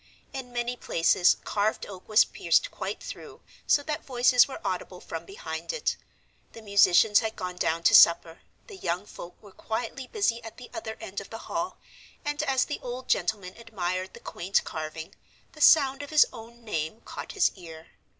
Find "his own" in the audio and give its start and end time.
16.09-16.63